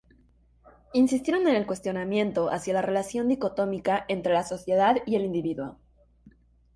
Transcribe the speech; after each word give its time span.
Insistieron 0.93 1.47
en 1.47 1.55
el 1.55 1.67
cuestionamiento 1.67 2.49
hacia 2.51 2.73
la 2.73 2.81
relación 2.81 3.27
dicotómica 3.27 4.03
entre 4.07 4.33
la 4.33 4.41
Sociedad 4.43 4.97
y 5.05 5.15
el 5.15 5.25
Individuo. 5.25 5.77